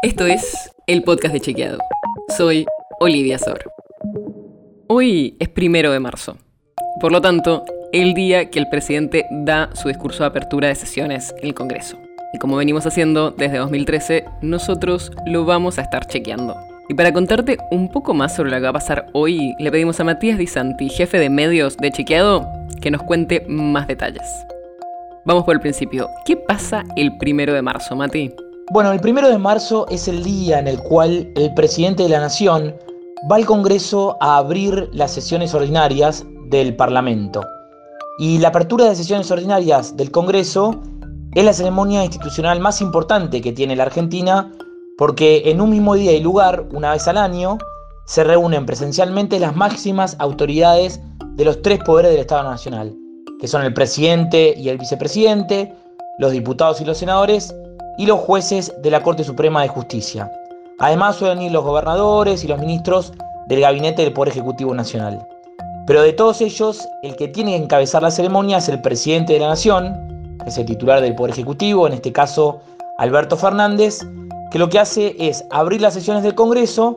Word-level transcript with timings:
Esto 0.00 0.26
es 0.26 0.70
el 0.86 1.02
podcast 1.02 1.34
de 1.34 1.40
Chequeado. 1.40 1.78
Soy 2.36 2.66
Olivia 3.00 3.36
Sor. 3.36 3.64
Hoy 4.86 5.36
es 5.40 5.48
primero 5.48 5.90
de 5.90 5.98
marzo. 5.98 6.36
Por 7.00 7.10
lo 7.10 7.20
tanto, 7.20 7.64
el 7.92 8.14
día 8.14 8.48
que 8.48 8.60
el 8.60 8.68
presidente 8.68 9.26
da 9.28 9.74
su 9.74 9.88
discurso 9.88 10.22
de 10.22 10.28
apertura 10.28 10.68
de 10.68 10.76
sesiones 10.76 11.34
en 11.38 11.48
el 11.48 11.54
Congreso. 11.54 11.98
Y 12.32 12.38
como 12.38 12.56
venimos 12.56 12.86
haciendo 12.86 13.32
desde 13.32 13.58
2013, 13.58 14.24
nosotros 14.40 15.10
lo 15.26 15.44
vamos 15.44 15.80
a 15.80 15.82
estar 15.82 16.06
chequeando. 16.06 16.56
Y 16.88 16.94
para 16.94 17.12
contarte 17.12 17.58
un 17.72 17.90
poco 17.90 18.14
más 18.14 18.36
sobre 18.36 18.50
lo 18.50 18.56
que 18.58 18.62
va 18.62 18.68
a 18.68 18.74
pasar 18.74 19.06
hoy, 19.14 19.56
le 19.58 19.72
pedimos 19.72 19.98
a 19.98 20.04
Matías 20.04 20.38
Di 20.38 20.46
Santi, 20.46 20.90
jefe 20.90 21.18
de 21.18 21.28
medios 21.28 21.76
de 21.76 21.90
Chequeado, 21.90 22.48
que 22.80 22.92
nos 22.92 23.02
cuente 23.02 23.44
más 23.48 23.88
detalles. 23.88 24.22
Vamos 25.24 25.42
por 25.42 25.56
el 25.56 25.60
principio. 25.60 26.08
¿Qué 26.24 26.36
pasa 26.36 26.84
el 26.94 27.18
primero 27.18 27.52
de 27.52 27.62
marzo, 27.62 27.96
Mati? 27.96 28.32
Bueno, 28.70 28.92
el 28.92 29.00
primero 29.00 29.30
de 29.30 29.38
marzo 29.38 29.86
es 29.88 30.08
el 30.08 30.22
día 30.22 30.58
en 30.58 30.68
el 30.68 30.78
cual 30.78 31.32
el 31.36 31.54
presidente 31.54 32.02
de 32.02 32.10
la 32.10 32.20
Nación 32.20 32.74
va 33.30 33.36
al 33.36 33.46
Congreso 33.46 34.18
a 34.20 34.36
abrir 34.36 34.90
las 34.92 35.10
sesiones 35.10 35.54
ordinarias 35.54 36.26
del 36.50 36.76
Parlamento. 36.76 37.40
Y 38.18 38.36
la 38.36 38.48
apertura 38.48 38.84
de 38.84 38.94
sesiones 38.94 39.30
ordinarias 39.30 39.96
del 39.96 40.10
Congreso 40.10 40.82
es 41.34 41.44
la 41.44 41.54
ceremonia 41.54 42.04
institucional 42.04 42.60
más 42.60 42.82
importante 42.82 43.40
que 43.40 43.52
tiene 43.52 43.74
la 43.74 43.84
Argentina 43.84 44.52
porque 44.98 45.44
en 45.46 45.62
un 45.62 45.70
mismo 45.70 45.94
día 45.94 46.12
y 46.12 46.20
lugar, 46.20 46.68
una 46.70 46.92
vez 46.92 47.08
al 47.08 47.16
año, 47.16 47.56
se 48.04 48.22
reúnen 48.22 48.66
presencialmente 48.66 49.40
las 49.40 49.56
máximas 49.56 50.14
autoridades 50.18 51.00
de 51.36 51.44
los 51.46 51.62
tres 51.62 51.78
poderes 51.78 52.10
del 52.10 52.20
Estado 52.20 52.42
Nacional, 52.42 52.94
que 53.40 53.48
son 53.48 53.62
el 53.62 53.72
presidente 53.72 54.52
y 54.58 54.68
el 54.68 54.76
vicepresidente, 54.76 55.74
los 56.18 56.32
diputados 56.32 56.82
y 56.82 56.84
los 56.84 56.98
senadores, 56.98 57.54
y 57.98 58.06
los 58.06 58.20
jueces 58.20 58.72
de 58.80 58.90
la 58.90 59.02
Corte 59.02 59.24
Suprema 59.24 59.60
de 59.60 59.68
Justicia. 59.68 60.32
Además 60.78 61.16
suelen 61.16 61.42
ir 61.42 61.52
los 61.52 61.64
gobernadores 61.64 62.44
y 62.44 62.48
los 62.48 62.60
ministros 62.60 63.12
del 63.48 63.60
Gabinete 63.60 64.02
del 64.02 64.12
Poder 64.12 64.32
Ejecutivo 64.32 64.72
Nacional. 64.72 65.26
Pero 65.86 66.02
de 66.02 66.12
todos 66.12 66.40
ellos, 66.40 66.86
el 67.02 67.16
que 67.16 67.28
tiene 67.28 67.56
que 67.56 67.64
encabezar 67.64 68.02
la 68.02 68.12
ceremonia 68.12 68.58
es 68.58 68.68
el 68.68 68.80
presidente 68.80 69.32
de 69.32 69.40
la 69.40 69.48
Nación, 69.48 69.94
que 70.42 70.50
es 70.50 70.58
el 70.58 70.66
titular 70.66 71.00
del 71.00 71.16
Poder 71.16 71.32
Ejecutivo, 71.32 71.86
en 71.88 71.94
este 71.94 72.12
caso 72.12 72.60
Alberto 72.98 73.36
Fernández, 73.36 74.06
que 74.52 74.58
lo 74.58 74.68
que 74.68 74.78
hace 74.78 75.16
es 75.18 75.44
abrir 75.50 75.80
las 75.80 75.94
sesiones 75.94 76.22
del 76.22 76.36
Congreso 76.36 76.96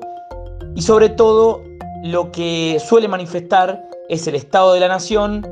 y 0.76 0.84
sobre 0.84 1.10
todo 1.10 1.62
lo 2.04 2.32
que 2.32 2.80
suele 2.86 3.08
manifestar 3.08 3.84
es 4.08 4.28
el 4.28 4.36
estado 4.36 4.74
de 4.74 4.80
la 4.80 4.88
nación, 4.88 5.48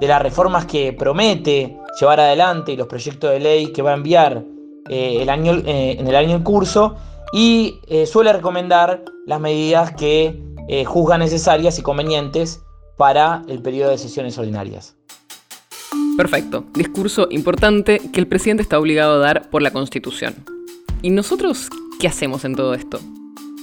de 0.00 0.08
las 0.08 0.22
reformas 0.22 0.64
que 0.64 0.92
promete 0.92 1.76
llevar 2.00 2.20
adelante 2.20 2.72
y 2.72 2.76
los 2.76 2.86
proyectos 2.86 3.30
de 3.30 3.40
ley 3.40 3.72
que 3.72 3.82
va 3.82 3.90
a 3.90 3.94
enviar 3.94 4.44
eh, 4.88 5.22
el 5.22 5.30
año, 5.30 5.54
eh, 5.64 5.96
en 5.98 6.06
el 6.06 6.14
año 6.14 6.36
en 6.36 6.42
curso 6.42 6.96
y 7.32 7.80
eh, 7.88 8.06
suele 8.06 8.32
recomendar 8.32 9.02
las 9.26 9.40
medidas 9.40 9.92
que 9.92 10.42
juzga 10.86 11.18
necesarias 11.18 11.78
y 11.78 11.82
convenientes 11.82 12.62
para 12.96 13.42
el 13.48 13.60
periodo 13.60 13.90
de 13.90 13.98
sesiones 13.98 14.38
ordinarias. 14.38 14.96
Perfecto, 16.16 16.64
discurso 16.72 17.26
importante 17.30 18.00
que 18.12 18.20
el 18.20 18.26
presidente 18.26 18.62
está 18.62 18.78
obligado 18.78 19.16
a 19.16 19.18
dar 19.18 19.50
por 19.50 19.60
la 19.60 19.72
Constitución. 19.72 20.34
¿Y 21.02 21.10
nosotros 21.10 21.68
qué 22.00 22.08
hacemos 22.08 22.46
en 22.46 22.54
todo 22.54 22.72
esto? 22.72 22.98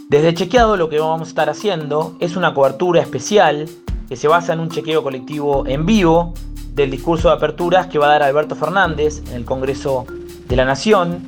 Desde 0.09 0.33
Chequeado 0.33 0.77
lo 0.77 0.89
que 0.89 0.99
vamos 0.99 1.27
a 1.27 1.29
estar 1.29 1.49
haciendo 1.49 2.17
es 2.19 2.35
una 2.35 2.53
cobertura 2.53 3.01
especial 3.01 3.67
que 4.07 4.15
se 4.15 4.27
basa 4.27 4.53
en 4.53 4.59
un 4.59 4.69
chequeo 4.69 5.01
colectivo 5.01 5.65
en 5.65 5.85
vivo 5.85 6.33
del 6.73 6.91
discurso 6.91 7.29
de 7.29 7.35
aperturas 7.35 7.87
que 7.87 7.97
va 7.97 8.07
a 8.07 8.09
dar 8.09 8.23
Alberto 8.23 8.55
Fernández 8.55 9.23
en 9.29 9.37
el 9.37 9.45
Congreso 9.45 10.05
de 10.51 10.57
la 10.57 10.65
Nación. 10.65 11.21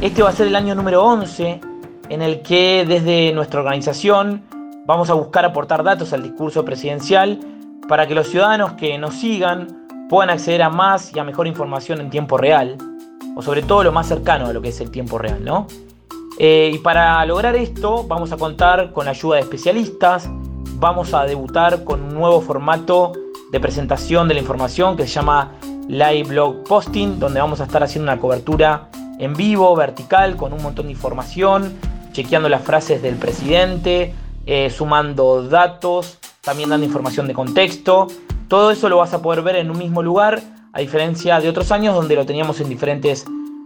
Este 0.00 0.22
va 0.22 0.30
a 0.30 0.32
ser 0.32 0.48
el 0.48 0.56
año 0.56 0.74
número 0.74 1.04
11 1.04 1.60
en 2.08 2.22
el 2.22 2.42
que 2.42 2.84
desde 2.86 3.32
nuestra 3.32 3.60
organización 3.60 4.42
vamos 4.84 5.10
a 5.10 5.14
buscar 5.14 5.44
aportar 5.44 5.84
datos 5.84 6.12
al 6.12 6.24
discurso 6.24 6.64
presidencial 6.64 7.38
para 7.88 8.08
que 8.08 8.16
los 8.16 8.26
ciudadanos 8.26 8.72
que 8.72 8.98
nos 8.98 9.14
sigan 9.14 9.86
puedan 10.10 10.30
acceder 10.30 10.60
a 10.60 10.70
más 10.70 11.14
y 11.14 11.20
a 11.20 11.24
mejor 11.24 11.46
información 11.46 12.00
en 12.00 12.10
tiempo 12.10 12.36
real 12.36 12.76
o 13.36 13.42
sobre 13.42 13.62
todo 13.62 13.84
lo 13.84 13.92
más 13.92 14.08
cercano 14.08 14.46
a 14.46 14.52
lo 14.52 14.60
que 14.60 14.70
es 14.70 14.80
el 14.80 14.90
tiempo 14.90 15.18
real, 15.18 15.44
¿no? 15.44 15.68
Eh, 16.40 16.72
y 16.74 16.78
para 16.78 17.24
lograr 17.26 17.54
esto 17.54 18.04
vamos 18.08 18.32
a 18.32 18.36
contar 18.36 18.90
con 18.90 19.04
la 19.04 19.12
ayuda 19.12 19.36
de 19.36 19.42
especialistas, 19.42 20.28
vamos 20.80 21.14
a 21.14 21.22
debutar 21.24 21.84
con 21.84 22.02
un 22.02 22.12
nuevo 22.12 22.40
formato 22.40 23.12
de 23.52 23.60
presentación 23.60 24.26
de 24.26 24.34
la 24.34 24.40
información 24.40 24.96
que 24.96 25.06
se 25.06 25.12
llama 25.12 25.52
Live 25.88 26.28
Blog 26.28 26.64
Posting, 26.64 27.18
donde 27.18 27.40
vamos 27.40 27.60
a 27.60 27.64
estar 27.64 27.82
haciendo 27.82 28.10
una 28.10 28.20
cobertura 28.20 28.88
en 29.18 29.34
vivo, 29.34 29.74
vertical, 29.76 30.36
con 30.36 30.52
un 30.52 30.62
montón 30.62 30.86
de 30.86 30.92
información, 30.92 31.72
chequeando 32.12 32.48
las 32.48 32.62
frases 32.62 33.02
del 33.02 33.16
presidente, 33.16 34.14
eh, 34.46 34.70
sumando 34.70 35.46
datos, 35.46 36.18
también 36.40 36.70
dando 36.70 36.86
información 36.86 37.26
de 37.26 37.34
contexto. 37.34 38.06
Todo 38.48 38.70
eso 38.70 38.88
lo 38.88 38.98
vas 38.98 39.12
a 39.14 39.22
poder 39.22 39.42
ver 39.42 39.56
en 39.56 39.70
un 39.70 39.78
mismo 39.78 40.02
lugar 40.02 40.42
a 40.72 40.80
diferencia 40.80 41.40
de 41.40 41.48
otros 41.48 41.70
años 41.70 41.94
donde 41.94 42.16
lo 42.16 42.26
teníamos 42.26 42.60
en 42.60 42.68
diferentes 42.68 43.24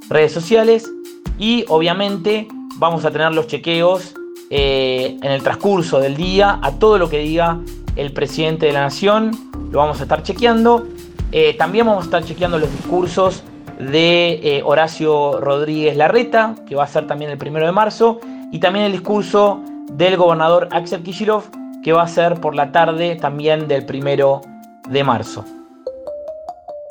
redes 0.09 0.33
sociales 0.33 0.91
y 1.39 1.65
obviamente 1.69 2.49
vamos 2.77 3.05
a 3.05 3.11
tener 3.11 3.33
los 3.33 3.47
chequeos 3.47 4.15
eh, 4.51 5.19
en 5.23 5.31
el 5.31 5.43
transcurso 5.43 6.01
del 6.01 6.17
día 6.17 6.59
a 6.63 6.73
todo 6.73 6.99
lo 6.99 7.09
que 7.09 7.19
diga 7.19 7.61
el 7.97 8.13
presidente 8.13 8.67
de 8.67 8.73
la 8.73 8.83
nación, 8.83 9.33
lo 9.71 9.79
vamos 9.79 10.01
a 10.01 10.05
estar 10.05 10.23
chequeando. 10.23 10.87
Eh, 11.33 11.55
también 11.59 11.87
vamos 11.87 12.05
a 12.05 12.07
estar 12.07 12.25
chequeando 12.25 12.59
los 12.59 12.71
discursos 12.73 13.43
de 13.79 14.41
eh, 14.43 14.63
Horacio 14.65 15.41
Rodríguez 15.41 15.97
Larreta, 15.97 16.55
que 16.67 16.75
va 16.75 16.85
a 16.85 16.89
ser 16.89 17.07
también 17.07 17.31
el 17.31 17.39
primero 17.39 17.67
de 17.67 17.73
marzo, 17.73 18.21
y 18.51 18.61
también 18.61 18.87
el 18.87 18.93
discurso 18.93 19.61
del 19.93 20.17
gobernador 20.17 20.69
Axel 20.73 21.03
Kishirov, 21.03 21.45
que 21.83 21.93
va 21.93 22.03
a 22.03 22.09
ser 22.09 22.41
por 22.41 22.55
la 22.55 22.73
tarde 22.73 23.17
también 23.17 23.69
del 23.69 23.85
primero 23.85 24.41
de 24.89 25.05
marzo. 25.05 25.45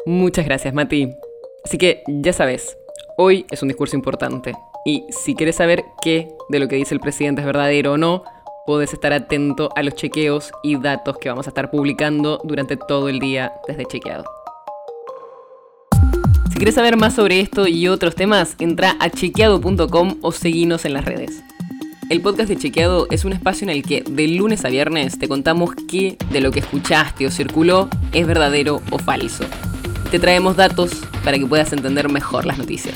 Muchas 0.05 0.45
gracias, 0.45 0.73
Mati. 0.73 1.13
Así 1.65 1.77
que 1.77 2.03
ya 2.07 2.31
sabes, 2.31 2.77
hoy 3.17 3.45
es 3.51 3.61
un 3.61 3.67
discurso 3.67 3.95
importante. 3.95 4.53
Y 4.85 5.03
si 5.09 5.35
quieres 5.35 5.57
saber 5.57 5.83
qué 6.01 6.29
de 6.47 6.59
lo 6.59 6.67
que 6.67 6.77
dice 6.77 6.93
el 6.93 7.01
presidente 7.01 7.41
es 7.41 7.45
verdadero 7.45 7.93
o 7.93 7.97
no, 7.97 8.23
puedes 8.67 8.94
estar 8.94 9.13
atento 9.13 9.69
a 9.75 9.81
los 9.81 9.95
chequeos 9.95 10.51
y 10.61 10.75
datos 10.75 11.17
que 11.17 11.29
vamos 11.29 11.47
a 11.47 11.50
estar 11.50 11.72
publicando 11.72 12.39
durante 12.44 12.78
todo 12.78 13.09
el 13.09 13.17
día 13.17 13.53
desde 13.67 13.85
Chequeado. 13.85 14.25
Si 16.51 16.57
quieres 16.57 16.75
saber 16.75 16.97
más 16.97 17.16
sobre 17.16 17.39
esto 17.39 17.67
y 17.67 17.88
otros 17.88 18.13
temas, 18.13 18.56
entra 18.59 18.95
a 19.00 19.09
chequeado.com 19.09 20.17
o 20.22 20.31
seguinos 20.31 20.85
en 20.85 20.94
las 20.94 21.06
redes. 21.06 21.41
El 22.11 22.22
podcast 22.22 22.50
de 22.50 22.57
Chequeado 22.57 23.07
es 23.09 23.25
un 23.25 23.33
espacio 23.33 23.66
en 23.66 23.72
el 23.72 23.81
que 23.81 24.03
de 24.07 24.27
lunes 24.27 24.63
a 24.66 24.69
viernes 24.69 25.17
te 25.17 25.27
contamos 25.27 25.72
qué 25.89 26.17
de 26.29 26.41
lo 26.41 26.51
que 26.51 26.59
escuchaste 26.59 27.25
o 27.25 27.31
circuló 27.31 27.89
es 28.13 28.27
verdadero 28.27 28.81
o 28.91 29.00
falso 29.00 29.45
te 30.11 30.19
traemos 30.19 30.56
datos 30.56 30.91
para 31.23 31.38
que 31.38 31.45
puedas 31.45 31.73
entender 31.73 32.09
mejor 32.09 32.45
las 32.45 32.57
noticias. 32.57 32.95